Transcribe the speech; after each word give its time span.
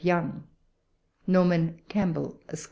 YOUNG. 0.03 0.45
Norman 1.27 1.79
Campbell, 1.87 2.35
Esq. 2.49 2.59